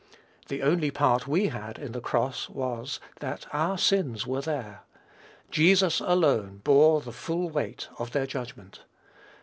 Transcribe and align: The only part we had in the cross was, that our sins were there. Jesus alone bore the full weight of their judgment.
The 0.47 0.63
only 0.63 0.89
part 0.89 1.27
we 1.27 1.49
had 1.49 1.77
in 1.77 1.91
the 1.91 2.01
cross 2.01 2.49
was, 2.49 2.99
that 3.19 3.45
our 3.53 3.77
sins 3.77 4.25
were 4.25 4.41
there. 4.41 4.81
Jesus 5.51 5.99
alone 5.99 6.61
bore 6.63 7.01
the 7.01 7.11
full 7.11 7.51
weight 7.51 7.87
of 7.99 8.09
their 8.09 8.25
judgment. 8.25 8.79